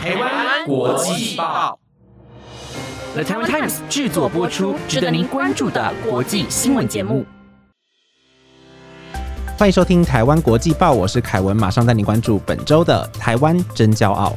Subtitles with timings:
[0.00, 1.78] 台湾国际报
[3.12, 7.26] ，The Taiwan Times 制作播出，值得您关注的国际新闻节目。
[9.58, 14.34] 欢迎收听《台湾国际报》，我是凯文，马上带您关注本周的台湾真骄傲。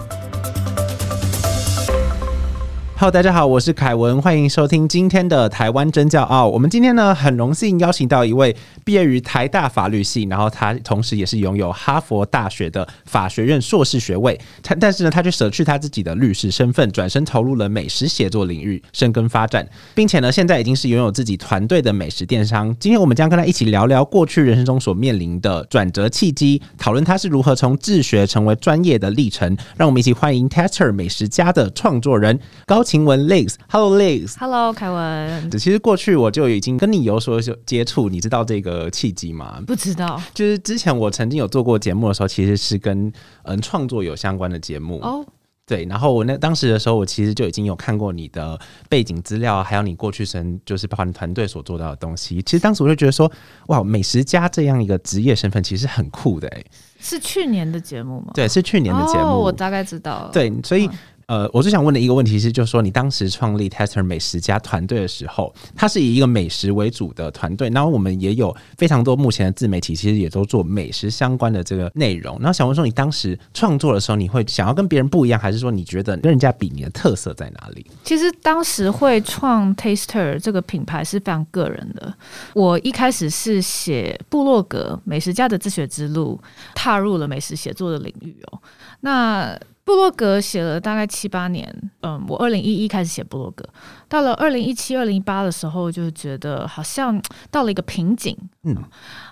[3.03, 6.47] 好大家好，我是凯文，欢迎收听今天的台湾真骄傲。
[6.47, 14.39] 我们今天呢，很荣幸邀请到一位毕业于台大法律系，然后他同时也是拥有哈佛大学的法学院硕士学位。
[14.61, 22.73] 他但是呢，他却舍去他自己的律师身份，转身投入了美食写作领域，深耕发展，并且呢，现在已经是拥有自己团队的美食电商。
[22.79, 29.57] 今天我们将跟他一起聊聊过去人生中所面临的转折契机，讨论他是如何从自学成为专业的历程。
[29.75, 32.81] 让我们一起欢迎 Tester 美食家的创作人高。
[32.93, 35.49] 晴雯 Liz，Hello Liz，Hello 凯文。
[35.53, 39.59] 其实过去我就已经跟你有所接触，你知道这个契机吗？
[39.65, 43.11] 不知道，就是之前我曾经有做过节目的时候，其实是跟
[43.45, 45.25] 嗯创作有相关的节目哦。
[45.65, 52.39] 对，然后我那当时的时候，我其实就已经有看过你的背景资料，还有你过去生就是包括你团队所做到的东西。
[52.43, 53.31] 其实当时我就觉得说，
[53.69, 56.63] 哇，美食家这样一个职业身份其实很酷的哎。
[56.99, 58.33] 是去年的节目吗？
[58.35, 60.29] 对，是去年的节目，我大概知道了。
[60.31, 60.87] 对，所以。
[61.33, 72.37] 呃，我最想问的一个问题是，就是说你当时创立 Tester 美食家团队的时候，它是以一个美食为主的团队，然后我们也有非常多目前的自媒体，其实也都做美食相关的这个内容。
[72.37, 77.83] 然后想问说，你当时创作的时候，你会想要跟别人不一样，还是说你觉得跟人家比，你的特色在哪里？
[78.03, 82.13] 其实当时会创 Tester 这个品牌是非常个人的。
[82.53, 86.39] 我一开始是写部落格美食家的自学之路，
[86.75, 88.59] 踏入了美食写作的领域哦。
[88.99, 93.67] 那布洛格写了大概七八年，嗯，我二零一一开始写布洛格。
[94.07, 98.37] 到了二零一七、二零一八的时候，就觉得好像到了一个瓶颈。
[98.65, 98.75] 嗯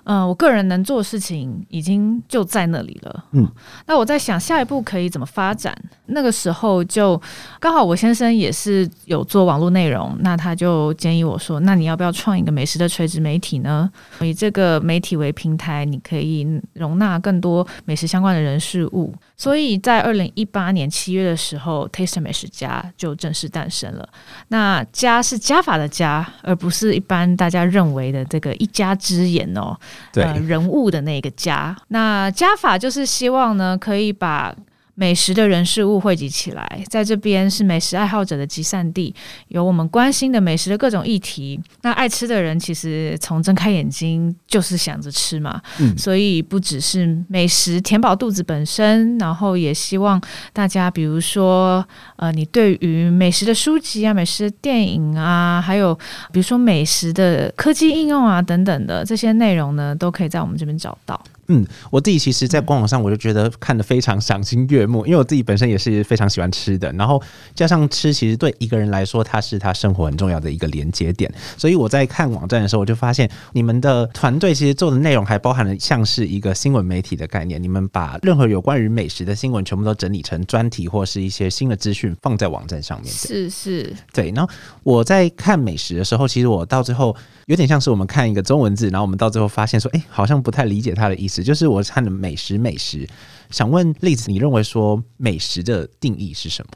[0.04, 3.26] 嗯，我个人能做的事情已经就在那里了。
[3.32, 3.50] 嗯，
[3.86, 5.74] 那我在想下一步可以怎么发展？
[6.08, 7.20] 那个时候就
[7.60, 13.90] 刚好我先生也是有做网络内容，那他就建议我说：“那你要不要创一个美食的垂直媒体呢？
[14.20, 24.10] 以这个媒体为平台，你可以容纳更多美食相关的人事物。”所以在二零一八年七月的时候，Taste 美食家就正式诞生了。
[24.48, 29.76] 那那加是加法的加，而不是一般大家认为的这个一家之言哦。
[30.14, 31.76] 对，人物的那个家。
[31.88, 34.56] 那加法就是希望呢，可以把。
[34.96, 39.14] 美食的人事物汇集起来，在这边是美食爱好者的集散地，
[39.48, 41.60] 有我们关心的美食的各种议题。
[41.82, 50.22] 那爱吃的人其实从睁开眼睛就是想着吃嘛，嗯，所以不只是美食填饱肚子本身，然后也希望
[50.54, 51.86] 大家，比如说，
[52.18, 55.96] 呃，你对于美食的书籍啊、美食的电影啊，还有
[56.32, 61.20] 比如说美食的科技应用啊等等的这些内容呢，都可以在我们这边找到。
[61.52, 67.22] 嗯，我自己其实，在官网上我就觉得看的非常赏心悦目，因为我自己本身也是非常喜欢吃的，然后
[67.54, 71.30] 加上吃，其实对一个人来说，它是他生活很重要的一个连接点。
[71.58, 83.12] 所以我在看网站的时候，我就发现你们的团队其实做的内容还包含了像是一个新闻媒体的概念，你们把任何有关于美食的新闻全部都整理成专题或是一些新的资讯放在网站上面。
[83.12, 84.32] 是是，对。
[84.32, 84.50] 然后
[84.84, 87.14] 我在看美食的时候，其实我到最后
[87.48, 91.41] 有点像是我们看一个中文字，然后我们到最后发现说，哎，好像不太理解它的意思。
[91.44, 93.08] 就是我看的美食，美食，
[93.50, 96.72] 想问例子，你认为说美食的定义是什么？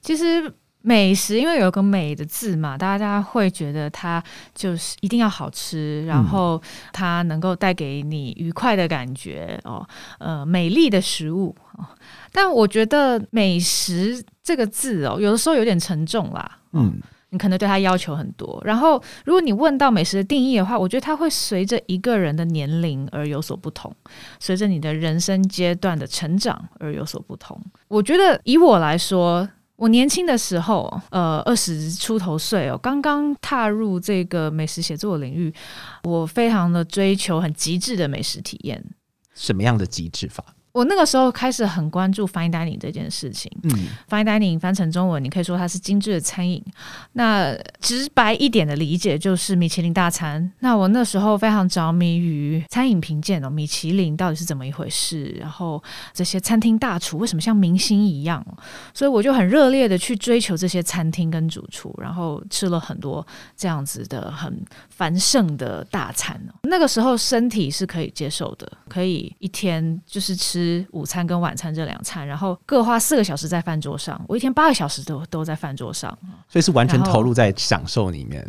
[0.00, 4.22] 其实美食因为有个美的字嘛，大家会觉得它
[4.54, 6.60] 就是一定要好吃，然后
[6.92, 9.86] 它能够带给你愉快的感觉哦，
[10.18, 11.86] 呃，美丽的食物哦。
[12.32, 17.00] 但我觉得美食这个字哦，有的时候有点沉重啦，嗯。
[17.32, 23.90] 你可能对他要求很多，然后如果你问到美食的定义的话，我觉得它会随着一个人的年龄而有所不同，
[24.38, 27.58] 随着你的人生阶段的成长而有所不同。
[27.88, 35.50] 我觉得以我来说，我年轻的时候，呃，二十出头岁哦，刚刚踏入这个美食写作领域，
[36.04, 38.84] 我非常的追求很极致的美食体验。
[39.34, 40.44] 什么样的极致法？
[40.72, 43.52] 我那个时候开始很关注 fine dining 这件事情。
[43.64, 43.70] 嗯
[44.08, 46.62] ，fine dining 翻成中文，你可以说它是精致的餐饮。
[47.12, 50.50] 那直白一点的理解就是米其林大餐。
[50.60, 55.36] 那我那时候非常着迷于餐饮评鉴哦，米其林到底是怎么一回事？
[55.38, 55.82] 然后
[56.14, 58.42] 这些餐厅大厨为什么像明星一样？
[58.94, 64.58] 所以我就很热烈的去追求这些餐厅跟主厨，然后吃了很多这样子的很
[64.88, 66.40] 繁盛的大餐。
[66.62, 70.61] 那个时候身体是可以接受的，可以一天就是吃。
[70.62, 76.16] 吃午餐跟晚餐这两餐，然后各花四个小时在饭桌上，我一天八个小时都都在饭桌上，
[76.48, 78.42] 所以是完全投入在享受里面。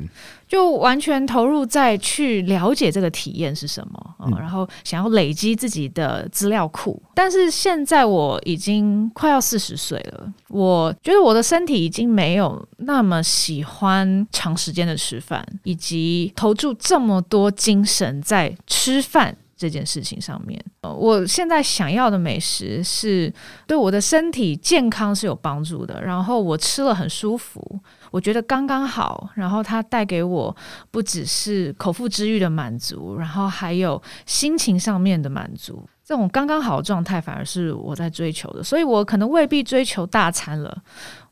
[0.47, 7.01] 就完全投入在去了解这个体验是什么，嗯嗯然后想要累积自己的资料库。
[7.15, 19.35] 但是现在我已经快要四十岁了，我觉得我的身体已经没有那么喜欢长时间的吃饭，以及投注这么多精神在吃饭。
[19.63, 23.33] 这件事情上面，呃我现在想要的美食是
[23.65, 27.79] 对我的身体健康是有帮助的，然后我吃了很舒服，
[28.11, 30.53] 我觉得刚刚好，然后它带给我
[30.91, 35.87] 不只是口腹之欲的满足，然后还有心情上面的满足。
[36.03, 40.77] 这种刚刚好的状态，反而是我在追求的，所以我可能未必追求大餐了。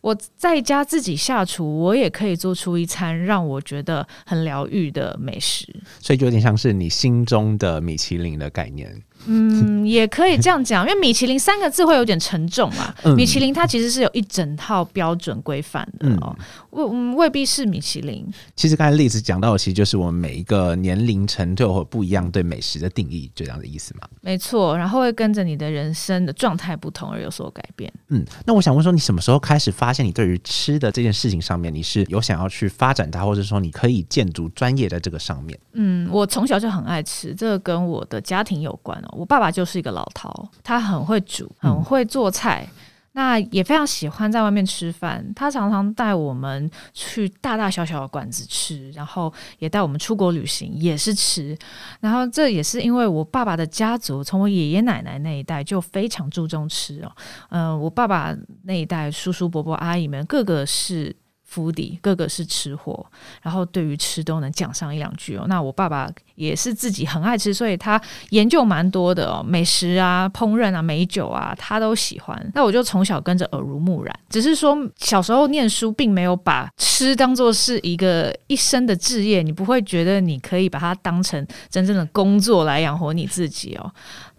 [0.02, 5.68] 我在家自己下厨，我也可以做出一餐让我觉得很疗愈的美食。
[6.00, 9.02] 所以就有点像是你心中的米其林的概念。
[9.28, 12.92] 嗯，也可以这样讲，因为米其林三个字会有点沉重嘛。
[13.06, 16.36] 嗯米其林它其实是有一整套标准规范的嗯哦，
[16.72, 18.28] 未嗯未必是米其林。
[18.56, 24.08] 其实刚才例子讲到的，其实就是我们每一个年龄层都有不一样对美食的定义，就这样的意思嘛。
[24.22, 27.94] 没错，然后会跟着你的人生的状态不同而有所改变。
[28.08, 35.60] 嗯，那我想问说，你什么时候开始发发现你对于吃的这件事情上面，你是有想要去发展它，或者说你可以建筑专业在这个上面？
[35.74, 39.10] 嗯，我从小就很爱吃，这个跟我的家庭有关哦。
[39.18, 40.32] 我爸爸就是一个老饕，
[40.64, 42.66] 他很会煮，很会做菜。
[43.14, 51.58] 那也非常喜欢在外面吃饭，他常常带我们去大大小小的馆子吃，然后也带我们出国旅行，也是吃。
[52.00, 57.12] 然后这也是因为我爸爸的家族从我爷爷奶奶那一代就非常注重吃哦。
[57.50, 61.16] 嗯、我爸爸那一代叔叔伯伯阿姨们个个是。
[61.52, 63.06] 福迪，个个是吃货，
[63.42, 65.44] 然后对于吃都能讲上一两句哦。
[65.50, 72.52] 那我爸爸也是自己很爱吃，所以他研究蛮多的哦，美食啊、烹饪啊、美酒啊，他都喜欢。
[72.56, 83.92] 那我就从小跟着耳濡目染，只是说小时候念书并没有把吃当做是一个一生的志业，你不会觉得你可以把它当成真正的工作来养活你自己哦。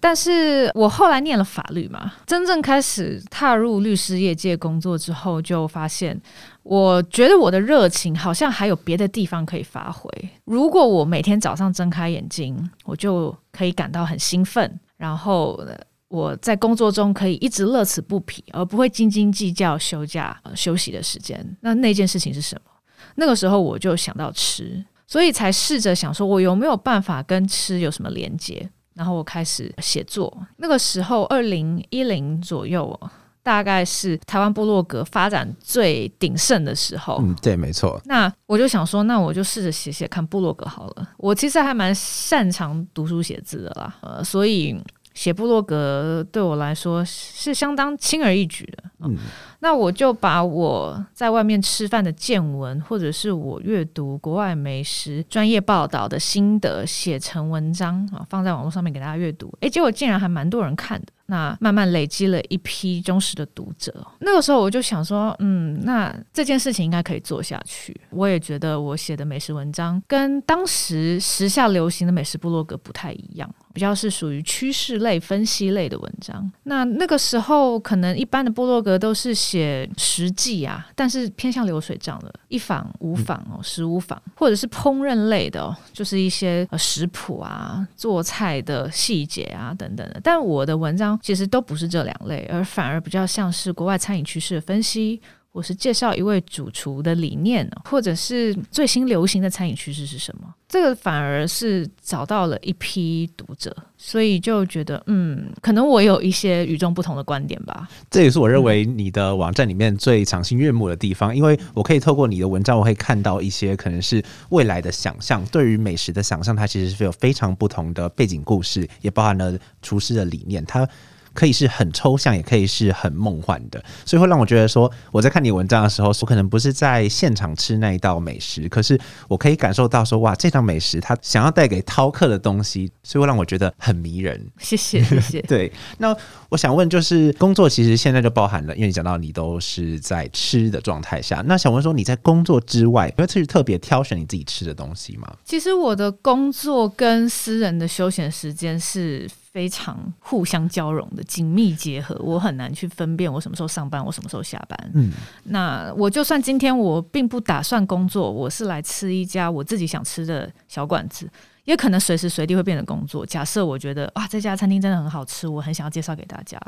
[0.02, 6.20] 但是我后来念了法律嘛，真正开始踏入律师业界工作之后，就发现，
[6.64, 10.10] 我觉得我的热情好像还有别的地方可以发挥。
[10.44, 15.64] 如果我每天早上睁开眼睛，我就可以感到很兴奋，然后
[16.08, 21.56] 我在工作中可以一直乐此不疲，而不会斤斤计较休假、休息的时间。
[21.60, 22.72] 那那件事情是什么？
[23.14, 28.68] 那个时候我就想到吃，所以才试着想说，我有没有办法跟吃有什么连接？
[28.94, 30.36] 然后我开始写作。
[30.56, 33.10] 那个时候，二零一零左右哦，
[33.42, 37.18] 大概是台湾部落格发展最鼎盛的时候。
[37.22, 38.00] 嗯，对，没错。
[38.04, 41.08] 那我就想说，那我就试着写写看部落格好了。
[41.16, 44.76] 我其实还蛮擅长读书写字的啦，呃，所以
[45.14, 48.84] 写部落格对我来说是相当轻而易举的。
[49.04, 49.16] 嗯，
[49.60, 59.52] 那我就把我在外面吃饭的见闻，或者是我阅读国外美食专业报道的心得写成文章啊，放在网络上面给大家阅读。
[59.60, 61.06] 诶，结果竟然还蛮多人看的。
[61.26, 64.06] 那慢慢累积了一批忠实的读者。
[64.20, 67.98] 那个时候我就想说，嗯，那这件事情应该可以做下去。
[68.10, 73.50] 我也觉得我写的美食文章跟当时时下流行的美食部落格不太一样。
[73.72, 76.50] 比较是属于趋势类、分析类的文章。
[76.64, 90.20] 那那个时候，可能一般的部落格都是写实际啊，但是偏向流水账的，一访五访哦，十五访，或者是烹饪类的哦，就是一些呃食谱啊、做菜的细节啊等等的。
[90.22, 95.20] 但我的文章其实都不是这两类，而反而比较像是国外餐饮趋势的分析。
[95.52, 100.52] 或是介绍一位主厨的理念，或者是最新流行的餐饮趋势是什么？
[100.66, 107.86] 这个反而是找到了一批读者，所以就觉得，嗯，可能我有一些与众不同的观点吧。
[108.10, 120.88] 这也是我认为你的网站里面最赏心悦目的地方，因为我可以透过你的文章，我可以看到一些可能是未来的想象，对于美食的想象，它其实是有非常不同的背景故事，也包含了厨师的理念，它。
[121.34, 128.98] 可以是很抽象，也可以是很梦幻的，所以会让我觉得说，我在看你文章的时候，我可能不是在现场吃那一道美食，可是
[129.28, 134.46] 我可以感受到说，哇，这道美食它想要带给饕客的东西，所以会让我觉得很迷人。
[134.58, 135.40] 谢谢，谢谢。
[135.48, 136.14] 对，那
[136.48, 145.32] 我想问，就是工作其实现在就包含了，因为你讲到你都是在吃的状态下，那想问说你在工作之外，会去特别挑选你自己吃的东西吗？
[145.44, 152.16] 其实我的工作跟私人的休闲时间是非常互相交融的，紧密结合。
[152.20, 154.90] 我很难去分辨我什么时候上班，我什么时候下班。
[154.94, 155.12] 嗯，
[155.44, 161.28] 那我就算今天我并不打算工作，我是来吃一家我自己想吃的小馆子，
[161.64, 163.24] 也可能随时随地会变成工作。
[163.24, 166.60] 假设我觉得哇，这家餐厅真的很好吃，我很想要介绍给大家，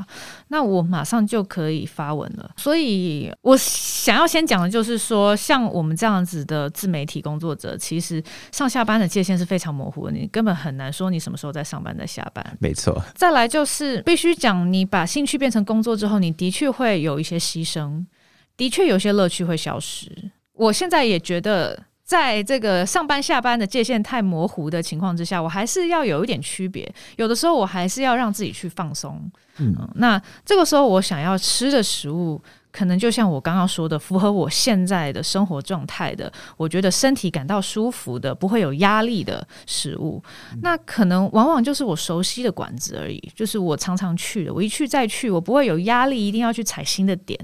[0.49, 2.51] 那我马上就可以发文了。
[2.57, 8.23] 所以我想要先讲的就是说，像我们这样子的自媒体工作者，其实
[8.53, 12.57] 上下班的界限是非常模糊的，你根本很难说你什么时候在上班，在下班。
[12.61, 13.03] 没错。
[13.15, 18.05] 再来就是必须讲，你把兴趣变成工作之后，你的确会有一些牺牲，
[18.57, 20.31] 的确有些乐趣会消失。
[20.53, 21.83] 我现在也觉得。
[22.05, 26.93] 在这个上班下班的界限太模糊的情况之下，我还是要有一点区别。
[27.17, 29.31] 有的时候我还是要让自己去放松。
[29.57, 40.23] 嗯，那这个时候我想要吃的食物，可能就像我刚刚说的，符合我现在的生活状态的，我觉得身体感到舒服的，不会有压力的食物。
[40.61, 47.39] 那可能往往就是我熟悉的馆子而已，就是我常常去的，我一去再去，我不会有压力，一定要去踩新的点，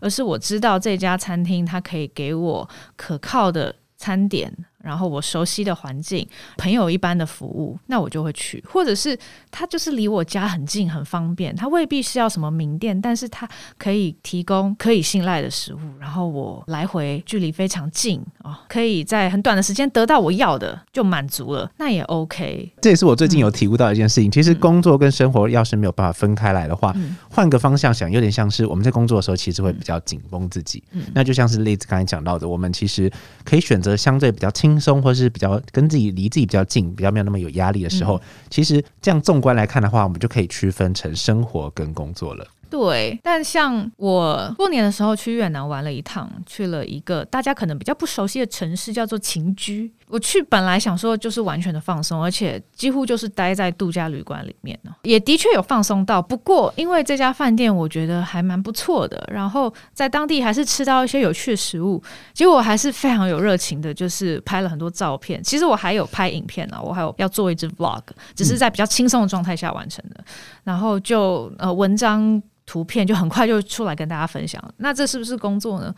[0.00, 3.74] 而是我知道这家餐厅它可以给我可靠的。
[3.98, 4.50] 餐点，
[4.88, 6.26] 然后我熟悉的环境，
[6.56, 9.16] 朋友一般的服务，那我就会去，或者是
[9.50, 22.72] 他就是离我家很近，很方便，他未必是要什么名店，但是他可以提供可以信赖的食物，然后我来回距离非常近啊，可以在很短的时间得到我要的，就满足了，那也 OK。
[22.80, 26.94] 这也是我最近有体悟到一件事情，其实工作跟生活要是没有办法分开来的话，
[27.30, 33.10] 换个方向想，有点像是我们在工作的时候，其实会比较紧绷自己，那就像是例子刚才讲到的，我们其实
[33.44, 35.60] 可以选择相对比较轻松，或是比较。
[35.70, 38.20] 跟自己离自己比较近，比较没有那么有压力的时候，
[38.50, 42.46] 其实这样纵观来看的话，我们就可以区分成生活跟工作了。
[42.70, 49.92] 对，但像我过年的时候去越南玩了一趟，去了一个大家可能比较不熟悉的城市，叫做秦居。
[50.08, 56.20] 我去本来想说就是完全的放松，而且几乎就是待在度假旅馆里面呢，也的确有放松到。
[56.20, 65.42] 不过因为这家饭店我觉得还蛮不错的，然后在当地还是吃到一些有趣的食物，结果还是非常有热情的，就是拍了很多照片。
[65.42, 68.02] 其实我还有拍影片呢，我还有要做一支 vlog，
[68.34, 70.24] 只是在比较轻松的状态下完成的。
[70.64, 72.42] 然后就呃文章。
[72.70, 75.90] 图片就很快就出来跟大家分享，那这是不是工作呢？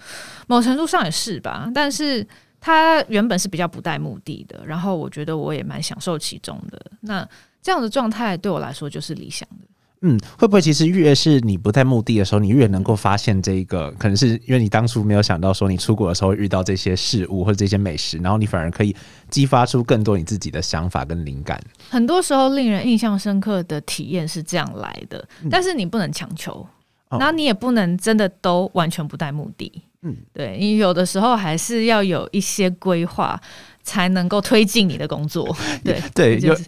[0.47, 2.25] 某程度上也是吧，但是
[2.61, 6.81] 它原本是比较不带目的的，然后我觉得我也蛮享受其中的。
[7.01, 7.27] 那
[7.63, 9.67] 这样的状态对我来说就是理想的。
[10.03, 13.91] 嗯，会不会其实越是你不带目的的时候，你越能够发现这个？
[13.99, 18.97] 可能是因为你当初没有想到说你出国的时候遇到这些事物或者这些美食，然后你反而可以
[19.29, 21.63] 激发出更多你自己的想法跟灵感。
[21.91, 26.67] 很多时候令人印象深刻的体验是这样来的，但是你不能强求，
[27.11, 29.83] 然后你也不能真的都完全不带目的。
[30.03, 33.41] 嗯，对你有的时候还是要有一些规划。
[33.83, 36.65] 才能够推进你的工作，对 对，就是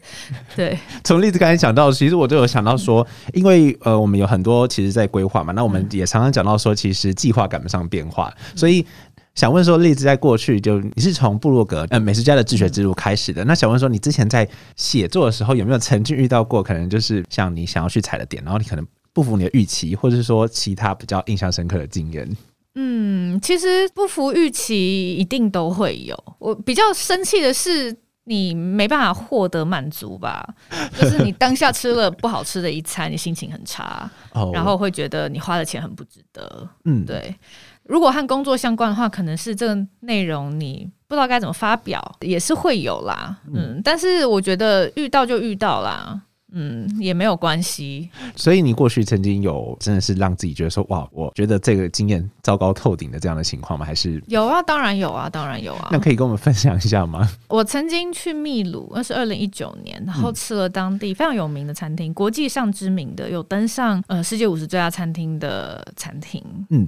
[0.56, 0.76] 对。
[1.04, 8.84] 从例子刚才讲到，其实我就有想到说，因为呃，我们有很多其实在规划嘛，那我们也常常讲到说，其实计划赶不上变化，所以
[9.34, 22.28] 想问说，例子在过去就你是从布洛格呃美食家的自学之路开始的，那想问说，你之前在写作的时候有没有曾经遇到过，可能就是像你想要去踩的点，然后你可能不符你的预期，或者是说其他比较印象深刻的经验？
[22.74, 26.16] 嗯，其实不服预期一定都会有。
[26.38, 30.42] 我比较生气的是，你没办法获得满足吧？
[30.98, 34.10] 就是你当下吃了不好吃的一餐，你心情很差，
[34.54, 36.66] 然后会觉得你花的钱很不值得。
[36.84, 37.34] 嗯，对。
[37.84, 43.36] 如果和工作相关的话，可能是这个内容你不知道该怎么发表，也是会有啦。
[43.52, 46.18] 嗯，但是我觉得遇到就遇到啦。
[46.54, 48.10] 嗯，也没有关系。
[48.36, 53.86] 所以你过去曾经有真的是让自己觉得说，哇，我觉得这个经验糟糕透顶的这样的情况吗？
[53.86, 55.88] 还是有啊，当然有啊，当然有啊。
[55.90, 57.26] 那可以跟我们分享一下吗？
[57.48, 66.44] 我曾经去秘鲁，那是二零一九年，然后吃了当地非常有名的餐厅，国际上知名的，有登上呃世界五十最佳餐厅的餐厅。
[66.68, 66.86] 嗯，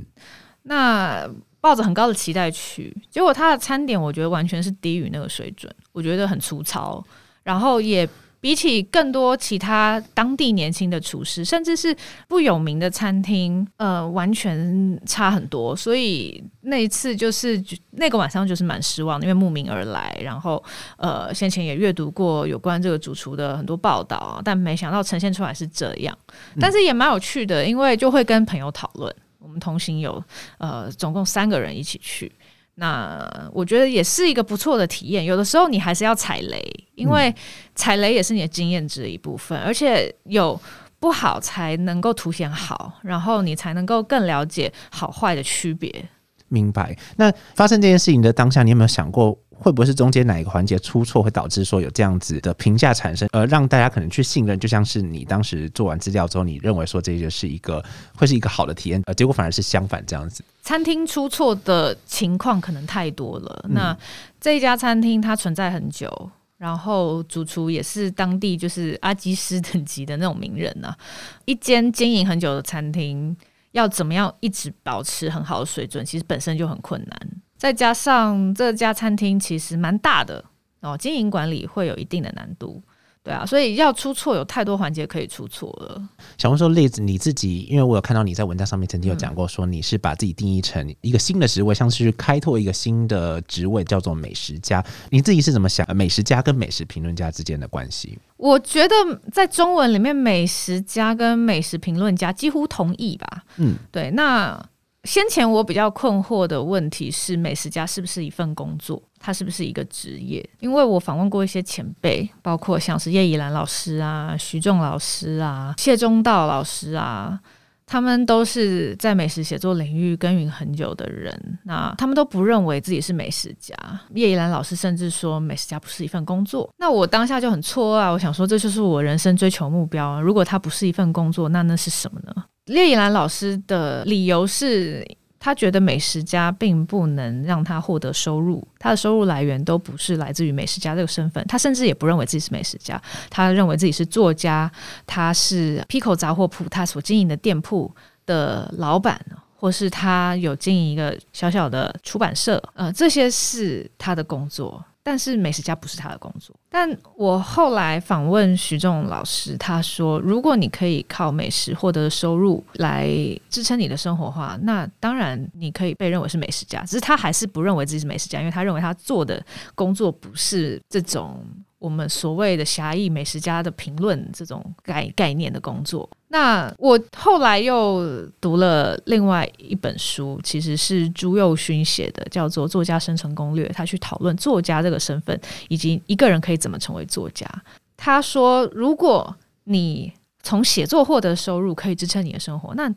[0.65, 1.27] 那
[1.63, 7.03] 抱着很高的期待去，结果他的餐点我觉得完全是低于那个水准，我觉得很粗糙，
[7.43, 8.07] 然后也。
[8.45, 11.97] 比起更多其他当地年轻的厨师，甚至是
[12.29, 15.75] 不有名的餐厅，呃，完全差很多。
[15.75, 17.59] 所以那一次就是
[17.93, 20.63] 那个晚上就是蛮失望的，因为慕名而来，然后
[20.99, 26.15] 呃，先前也阅读过有关这个主厨的很多报道，但没想到呈现出来是这样。
[26.61, 30.23] 但是也蛮有趣的，因为就会跟朋友讨论，我们同行有
[30.59, 32.31] 呃，总共三个人一起去。
[32.77, 35.25] 那我觉得也是一个不错的体验。
[35.25, 37.35] 有的时候你还是要踩雷，因为
[37.75, 40.61] 踩雷也是你的经验值的一部分，而且有
[40.99, 46.09] 不好才能够凸显好，然后你才能够更了解好坏的区别。
[46.49, 46.97] 明白。
[47.17, 49.37] 那发生这件事情的当下，你有没有想过？
[49.55, 54.59] 会不会是中间哪一个环节出错，会导致说有这样子的评价产生，而让大家可能去信任？
[54.59, 57.85] 就像是你当时做完资料之后，你认为说这就是一个
[58.17, 60.45] 会是一个好的体验，呃，结果反而是相反这样子。
[60.63, 63.65] 餐厅出错的情况可能太多了。
[63.71, 63.97] 那
[64.41, 66.31] 这一家餐厅它存在很久。
[66.57, 70.95] 然后主厨也是当地就是阿基师等级的那种名人呐。
[71.45, 73.37] 一间经营很久的餐厅，
[73.73, 77.29] 要怎么样一直保持很好的水准，其实本身就很困难。
[77.65, 80.45] 再加上这家餐厅其实蛮大的
[80.83, 82.83] 哦，经营管理会有一定的难度。
[83.23, 86.09] 对啊，所以要出错有太多环节可以出错了。
[86.37, 94.85] 小红说，例子你自己，因为我有看到你在文章上面曾经有讲过，说你是把自己定义成一个新的职位，像是开拓一个新的职位，叫做美食家。
[95.09, 98.19] 你自己是怎么想美食家跟美食评论家之间的关系？
[98.37, 98.95] 我觉得
[99.33, 103.45] 在中文里面，美食家跟美食评论家几乎同意吧。
[103.57, 104.11] 嗯，对。
[104.11, 104.63] 那
[105.05, 109.03] 先前我比较困惑的问题是，美食家是不是一份工作？
[109.19, 110.47] 它是不是一个职业？
[110.61, 117.39] 因为我访问过一些前辈，包括像是叶怡兰老师啊、徐仲老师啊、谢忠道老师啊，
[117.87, 121.59] 他们都是在美食写作领域耕耘很久的人。
[121.65, 123.75] 那他们都不认为自己是美食家。
[124.15, 126.69] 叶怡兰老师甚至说，美食家不是一份工作。
[126.79, 128.11] 那我当下就很错啊！
[128.11, 130.21] 我想说，这就是我人生追求目标。
[130.21, 132.45] 如果它不是一份工作，那那是什么呢？
[132.67, 135.05] 列以兰老师的理由是。
[135.45, 141.47] 他觉得美食家并不能让他获得收入，他的收入来源都不是来自于美食家这个身份。
[141.47, 144.73] 他甚至也不认为自己是美食家，他认为自己是作家，
[145.07, 147.95] 他是 Pico 杂货铺他所经营的店铺
[148.25, 149.21] 的老板，
[149.55, 154.83] 或是他有经营一个小小的出版社，呃，这些是他的工作。
[155.05, 156.57] 但是美食家不是他的工作。
[156.69, 163.09] 但我后来访问徐仲老师，他说，如果你可以靠美食获得收入来
[163.49, 166.83] 支撑你的生活话，那当然你可以被认为是美食家。
[166.83, 169.45] 只是他还是不认为自己是美食家，因为他认为他做的
[169.75, 171.45] 工作不是这种。
[171.81, 183.69] 我们所谓的狭义美食家的评论这种概概念的工作，那我后来又读了另外一本书，其实是朱佑勋写的，叫做《作家生存攻略》。
[183.73, 187.49] 他去讨论作家这个身份，以及一个人可以怎么成为作家。
[187.97, 190.13] 他说，如果你
[190.43, 192.93] 从写作获得收入可以支撑你的生活，那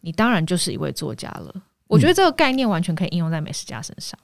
[0.00, 1.54] 你当然就是一位作家了。
[1.88, 4.18] 我觉得这个概念完全可以应用在美食家身上。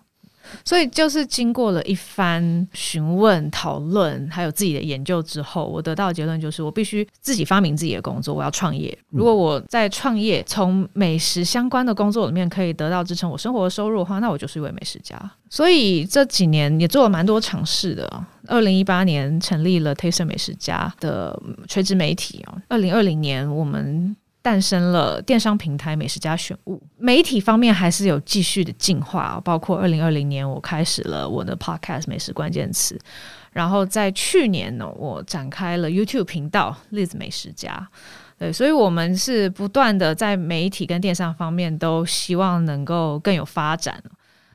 [0.65, 8.97] 所以就是经过了一番询问、讨论，还有自己的研究之后，我得到的结论就是，我必须自己发明自己的工作，我要创业。
[9.11, 15.19] 如果我在创业，从美食相关的工作里面可以得到支撑我生活的收入的话，那我就是一位美食家。
[15.49, 18.27] 所以这几年也做了蛮多尝试的。
[18.47, 22.61] 二零一八年成立了 Taste 美食家的垂直媒体哦。
[22.69, 24.15] 二零二零年我们。
[24.45, 33.01] 诞生了电商平台美食家选物，媒体方面还是有继续的进化，包括二零二零年我开始了我的 podcast 美食关键词，
[33.53, 37.89] 然后在去年呢，我展开了 YouTube 频道栗子美食家，
[38.39, 43.99] 对，所以我们是不断的在媒体跟电商方面都希望能够更有发展。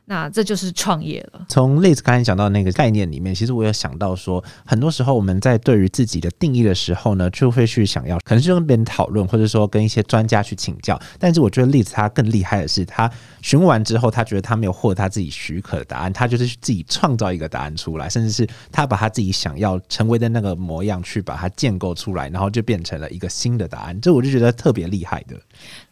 [0.09, 1.45] 那这就是创业了。
[1.47, 10.99] 从例子刚才讲到那个概念里面，其实我有想到说，很多时候我们在对于自己的定义的时候呢，就会去想要，可能是跟别人讨论，或者说跟一些专家去请教。
[11.19, 13.07] 但是我觉得例子他更厉害的是，他
[13.43, 24.01] 询问完之后，他觉得他没有获得他自己许可的答案，他就是自己创造一个答案出来，甚至是他把他自己想要成为的那个模样去把它建构出来，然后就变成了一个新的答案。
[24.01, 25.39] 这我就觉得特别厉害的。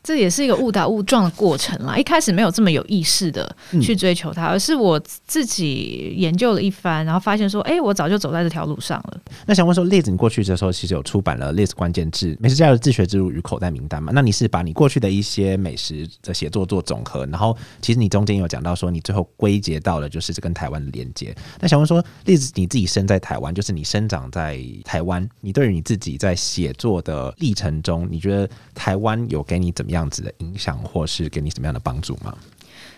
[0.08, 1.98] 这也是一个误打误撞的过程啦。
[1.98, 9.20] 一开始没有这么有意识的去追求它，而是我自己研究了一番，然后发现说，哎，我早就走在这条路上了。
[9.46, 14.14] 那想问说，例子，你过去的时候其实有出版了《例子关键字：美食家的自学之路与口袋名单》嘛？
[14.16, 21.36] 那你是把你过去的一些美食的写作做总和，然后其实你中间有讲到说，你最后归结到了就是这跟台湾的连接。
[21.60, 29.97] 那想问说，例子你自己生在台湾，就是你生长在台湾，你对于你自己在写作的历程中，你觉得台湾有给你怎么样？
[29.98, 32.36] 样子的影响，或是给你什么样的帮助吗？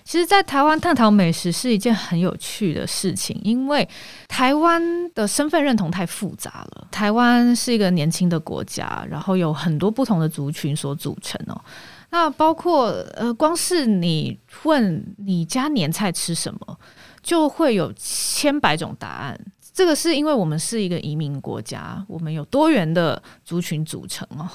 [0.03, 3.87] 其实，在台湾探讨美食是一件很有趣的事情，因为
[4.27, 4.81] 台湾
[5.13, 6.87] 的身份认同太复杂了。
[6.89, 11.61] 台湾是一个年轻的国家，然后有很多不同的族群所组成哦。
[12.09, 16.79] 那包括呃，光是你问你家年菜吃什么，
[17.21, 19.39] 就会有千百种答案。
[19.79, 24.45] 这个是因为我们是一个移民国家，我们有多元的族群组成哦，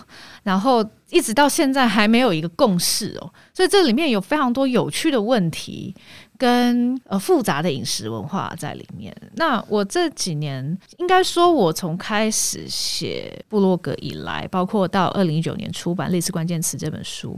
[0.43, 5.97] 然后一直到现在还没有一个共识哦，所以这里面有非常多有趣的问题
[6.37, 9.17] 跟呃复杂的饮食文化在里面。
[9.37, 17.35] 那我这几年应该说，我从开始写部落格以来，包括到二零一九年出版《类似关键词》这本书，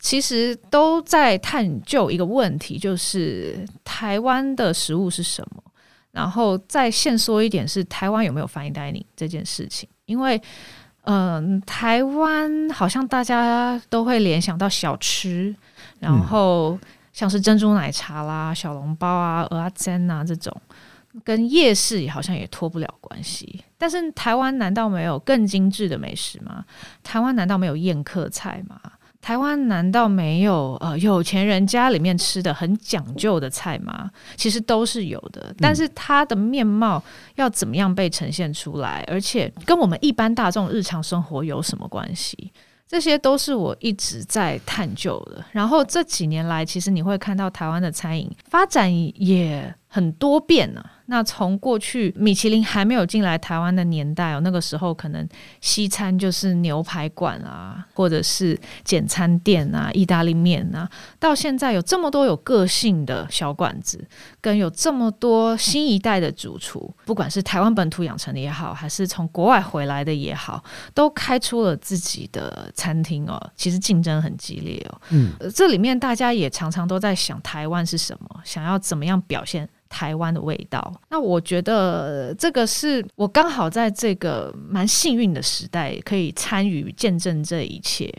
[0.00, 5.62] 其实都在探究一个问题，就是台湾的食物是什么。
[6.18, 10.42] 然后再现说一点是台湾有没有 fine dining 这件事情，因为
[11.02, 15.54] 嗯，台湾好像大家都会联想到小吃，
[16.00, 16.76] 然后
[17.12, 20.52] 像是珍珠奶茶啦、小笼包啊、鹅啊煎啊这种，
[21.22, 23.64] 跟夜市也好像也脱不了关系。
[23.78, 26.64] 但是台湾难道没有更精致的美食吗？
[27.04, 28.80] 台湾难道没有宴客菜吗？
[29.20, 34.10] 台湾难道没有呃有钱人家里面吃的很讲究的菜吗？
[34.36, 37.02] 其实都是有的，但是它的面貌
[37.34, 42.52] 要怎么样被呈现出来，而且跟我们一般大众日常生活有什么关系？
[42.86, 45.44] 这些都是我一直在探究的。
[45.52, 48.90] 然后这几年来，其实你会看到台湾的餐饮发展
[49.22, 50.82] 也很多变呢。
[51.10, 55.26] 那从过去米其林还没有进来台湾的年代哦，那个时候可能
[55.62, 60.86] 西餐就是牛排馆啊，或者是简餐店啊、意大利面啊，
[61.18, 64.06] 到现在有这么多有个性的小馆子，
[64.40, 73.40] 跟有这么多新一代的主厨，不管是台湾本土养成的也好，还是从国外回来的也好，都开出了自己的餐厅哦。
[73.56, 79.66] 其实竞争很激烈哦，嗯，这里面大家也常常都在想台湾是什么，想要怎么样表现。
[79.88, 88.12] 台湾的味道，那我觉得这个是我刚好在这个蛮幸运的时代，可以参与见证这一切。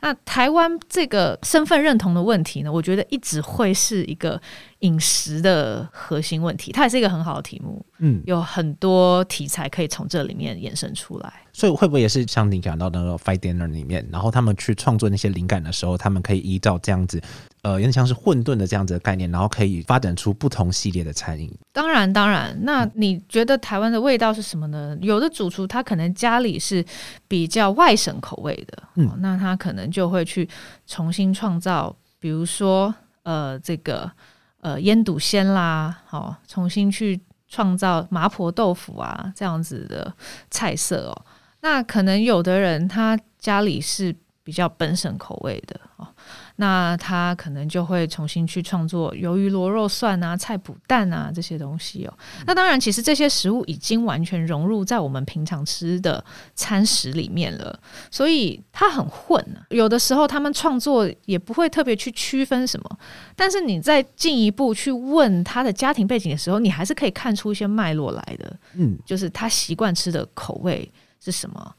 [0.00, 4.40] 那台湾这个身份认同的问题呢，我觉得一直会是一个
[4.82, 7.84] 饮食的核心问题，它也是一个很好的题目。
[7.98, 11.32] 嗯，有很多题材可以从这里面延伸出来。
[11.52, 17.22] 所以会不会也是像你讲到的那个 Fight Dinner 里面，然后他们去创作那些灵感的时候，他们可以依照这样子，
[17.62, 21.52] 呃，有点像是混沌的这样子的概念，然后可以发展出不同系列的餐饮。
[21.72, 22.58] 当然，当然。
[22.62, 24.96] 那你觉得台湾的味道是什么呢？
[25.00, 26.84] 有的主厨他可能家里是
[27.28, 30.48] 比较外省口味的，嗯，那他可能就会去
[30.86, 32.92] 重新创造，比如说
[33.24, 34.10] 呃，这个
[34.62, 40.12] 呃腌笃鲜啦，好，重新去创造麻婆豆腐啊这样子的
[40.50, 41.24] 菜色哦。
[41.60, 46.08] 那可能有的人他家里是比较本省口味的哦，
[46.56, 52.18] 那他可能就会重新去创作鱿鱼螺肉蒜啊、菜脯蛋啊这些东西哦。
[52.46, 57.78] 那当然，其实这些食物已经完全融入在我们平常吃的餐食里面了，
[58.10, 59.44] 所以它很混。
[59.70, 62.98] 有的时候他们创作也不会特别去区分什么，
[63.34, 68.56] 但是你在进一步去问他的家庭背景的时候，你还是可以看出一些脉络来的。
[68.74, 70.90] 嗯，就是他习惯吃的口味。
[71.24, 71.74] 是什么？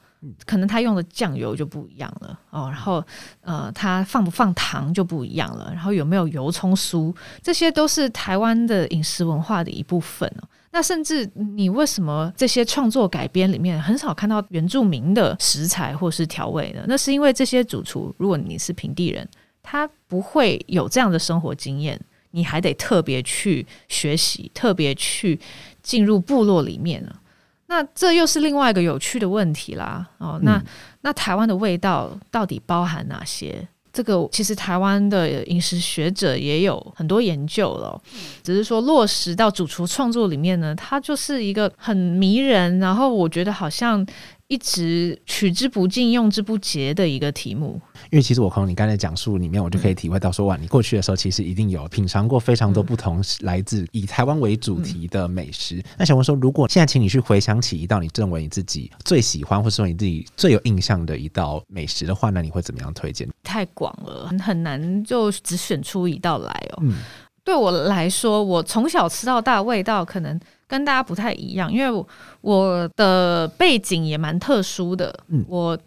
[0.46, 3.04] 可能他用的酱油就不一样了哦，然后
[3.42, 10.48] 呃，他放不放糖就不一样了，然后有没有油葱酥，这些都是台湾的饮食文化的一部分哦。
[10.72, 16.84] 那甚至你为什么这些创作改编里面很少看到原住民的食材或是调味呢？
[16.88, 19.28] 那是因为这些主厨，如果你是平地人，
[19.62, 22.00] 他不会有这样的生活经验，
[22.32, 25.40] 你还得特别去学习，特别去
[25.84, 27.20] 进入部落里面了。
[27.68, 30.08] 那这又是另外一个有趣的问题啦。
[30.18, 30.62] 哦，那
[31.02, 33.68] 那台湾的味道到底包含哪些？
[33.92, 38.00] 这个其实台湾的饮食学者也有很多研究了，
[38.42, 44.06] 只是说落实到主厨创作里面呢，它就是一个很迷人，然后我觉得好像。
[44.48, 47.80] 一直取之不尽、用之不竭的一个题目。
[48.12, 55.82] 因为其实我从你刚才讲述里面，我就可以体会到说，哇，你过去的时候其实一定有品尝过非常多不同来自以台湾为主题的美食。
[55.98, 63.28] 那想问说，如果现在请你去回想起一道你认为你自己最喜欢，或者说你自己最有印象的一道美食的话，那你会怎么样推荐？
[63.42, 66.80] 太广了，很难就只选出一道来哦。
[66.82, 66.98] 嗯，
[67.44, 70.40] 对我来说，我从小吃到大，味道可能。
[70.74, 72.06] 跟大家不太一样，因为
[72.42, 75.14] 我的背景也蛮特殊的。
[75.28, 75.78] 嗯，我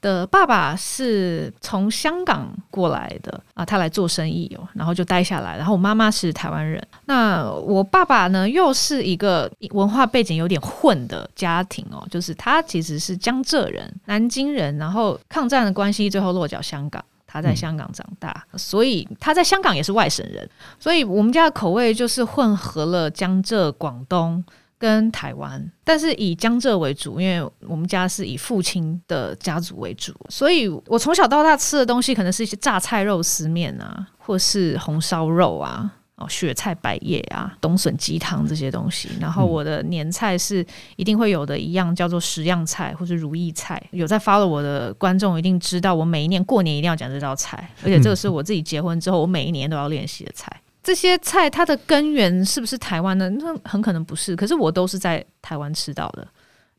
[0.00, 5.56] 的爸爸是从香港过来的啊，他来做生意哦，然后就待下来。
[5.56, 17.04] 然后我妈妈是台湾人，那我爸爸呢，又是一个文化背景有点混的家庭哦，就是他其实是江浙人、南京人，然后抗战的关系，最后落脚香港。
[17.36, 20.48] 他在香港长大，所以他在香港也是外省人，
[20.80, 24.42] 所以我们家的口味就是混合了江浙、广东
[24.78, 35.92] 跟台湾，但是以江浙为主，因为我们家是以父亲的家族为主，所以我从小到大吃的东西可能是一些榨菜肉丝面啊，或是红烧肉啊。
[36.16, 40.64] 哦，雪菜百叶啊，冬笋鸡汤这些东西，然后我的年菜是
[40.96, 43.82] 一定会有的，一样叫做十样菜或者如意菜。
[43.90, 50.50] 有在发了我的观众一定知道，我每一年过年一定要讲这道菜，而且这个是我自己结婚之后我每一年都要练习的菜。
[50.82, 53.28] 这些菜它的根源是不是台湾的？
[53.28, 56.26] 那很可能不是，可是我都是在台湾吃到的，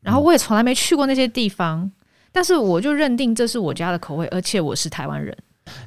[0.00, 1.88] 然后我也从来没去过那些地方，
[2.32, 5.36] 但是我就认定这是我家的口味，而且我是台湾人。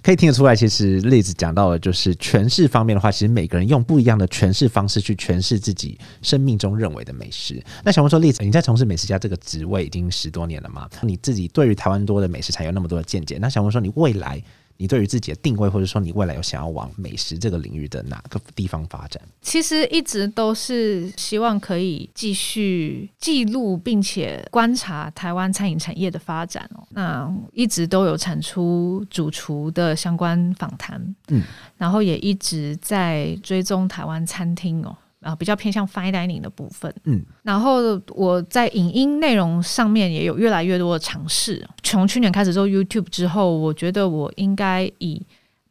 [0.03, 7.63] 可以听得出来，其实例子讲到的就是诠释方面的话，其实每个人用不一样的诠释方式去诠释自己生命中认为的美食。
[7.83, 10.89] 那想问说，例子，你在从事美食家这个职位已经十多年了嘛？
[11.01, 14.41] 你自己对于台湾多的美食才有那么多的见解，那想问说，你未来？
[14.81, 19.21] 你对于自己的定位，或者说你未来有想要往美食这个领域的哪个地方发展？
[19.39, 26.81] 其实一直都是希望可以继续记录并且观察台湾餐饮产业的发展哦。
[26.89, 31.43] 那一直都有产出主厨的相关访谈，嗯，
[31.77, 34.97] 然后也一直在追踪台湾餐厅哦。
[35.21, 41.65] 啊，比较偏向 fine dining 的部分，嗯，然后我在影音内容上面也有越来越多的尝试。
[41.83, 45.25] 从去年开始做 YouTube 之后，我觉得我应该以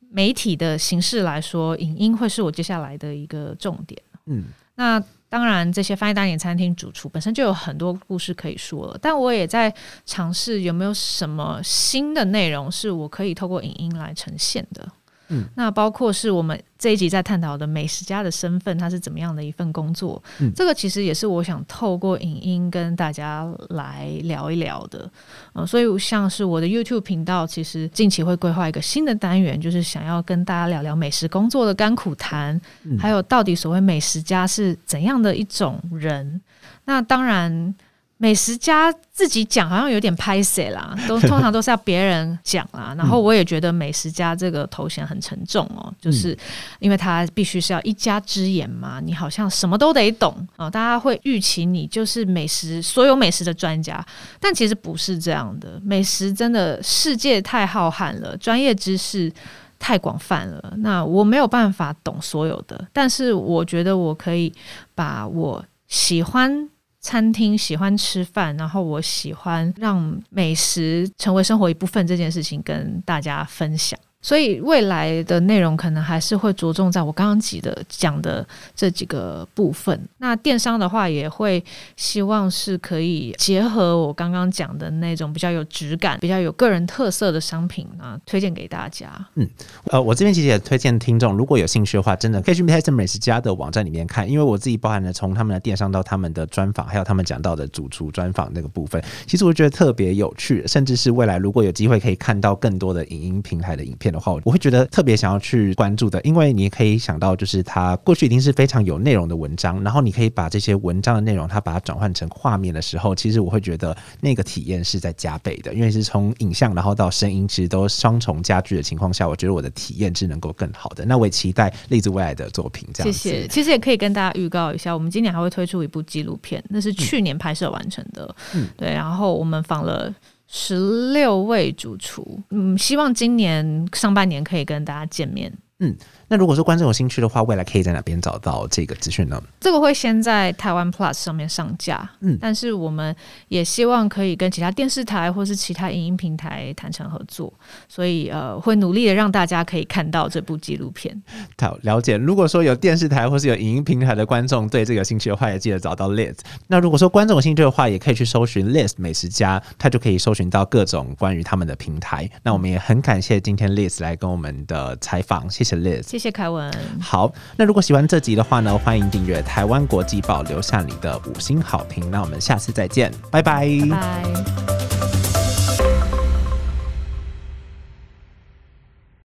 [0.08, 4.00] 媒体的形式来说，影音会是我接下来的一个重点。
[4.26, 4.44] 嗯，
[4.76, 9.72] 那当然，这些 fine dining 餐厅主厨本身就有很多故事可以说了，但我也在
[10.04, 14.88] 尝试有没有什么新的内容是我可以透过影音来呈现的。
[15.30, 20.22] 嗯，那包括是我们这一集在探讨的美食家的身份，它是怎么样的一份工作？
[20.40, 25.10] 嗯，这个其实也是我想透过影音跟大家来聊一聊的。
[25.54, 32.60] 嗯，所以像是我的 YouTube 频道，其实近期会规划一个新的单元，就是想要跟大家聊聊美食工作的甘苦谈，
[32.98, 36.40] 还有到底所谓美食家是怎样的一种人。
[36.84, 37.74] 那当然。
[38.22, 42.92] 美食家自己讲好像有点拍死啦， 都通常都是要别人讲啦。
[42.98, 46.36] 然后我也觉得美食家这个头衔很沉重哦，就是
[46.80, 54.04] 因为他必须是要一家之言嘛，你好像什么都得懂啊，大家会预期你就是美食所有美食的专家，
[54.38, 55.80] 但其实不是这样的。
[55.82, 59.32] 美食真的世界太浩瀚了，专业知识
[59.78, 64.52] 太广泛了，那我没有办法懂所有的，但是我觉得我可以
[64.94, 66.68] 把我喜欢。
[67.00, 73.98] 餐厅喜欢吃饭，然后我喜欢让美食成为生活一部分这件事情跟大家分享。
[74.22, 79.98] 所以未来的内容可能还是会着重在我刚刚记的讲的这几个部分。
[80.18, 81.62] 那电商的话，也会
[81.96, 89.10] 希望是可以结合我刚刚讲的那种比较有质感、比较有个人特色的商品啊，推荐给大家。
[89.36, 89.48] 嗯，
[89.84, 104.09] 呃，我这边其实也推荐听众，如果有兴趣的话，真的可以去泰森美食家的网站里面看，因为我自己包含了从他们的电商到他们的专访，还有他们讲到的主厨专访那个部分，其实我觉得特别有趣，甚至是未来如果有机会可以看到更多的影音平台的影片。
[104.12, 121.04] 的话，我会觉得特别想要去关注的，因为你可以想到，就是它过去一定是非常有内容的文章，然后你可以把这些文章的内容，它把它转换成画面的时候，其实我会觉得那个体验是在加倍的，因为是从影像然后到声音，其实都双重加剧的情况下，我觉得我的体验是能够更好的。
[121.04, 122.88] 那我也期待栗子未来的作品。
[122.92, 123.48] 这样，谢谢。
[123.48, 128.34] 其实也可以跟大家预告一下，我们今年还会推出一部纪录片，那是去年拍摄完成的。
[128.54, 128.92] 嗯，对。
[128.92, 130.14] 然后我们访了。
[130.52, 135.52] 十六位主厨，嗯，希望今年上半年可以跟大家见面。
[135.78, 135.96] 嗯，
[136.30, 139.42] 那如果说观众有兴趣的话，未来可以在哪边找到这个资讯呢？
[139.58, 143.14] 这个会先在台湾 Plus 上面上架，嗯，但是我们
[143.48, 147.52] 也希望可以跟其他电视台或是其他影音平台谈成合作，
[147.88, 151.20] 所以呃，会努力的让大家可以看到这部纪录片。
[151.60, 152.16] 好，了解。
[152.16, 156.36] 如果说有电视台或是有影音平台的观众对这个有兴趣的话，也记得找到 Liz。
[156.68, 162.30] 那如果说观众有兴趣的话，也可以去搜寻 Liz 美食家，他就可以搜寻到各种关于他们的平台。
[162.44, 165.70] 那我们也很感谢今天 Liz 来跟我们的采访，谢谢。
[166.02, 166.70] 谢谢凯文。
[167.00, 172.10] 好，那如果喜欢这集的话呢，欢迎订阅台湾国际报，留下你的五星好评。
[172.10, 173.66] 那我们下次再见，拜拜。
[173.90, 175.19] 拜。